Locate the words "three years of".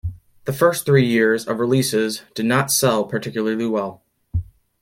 0.83-1.59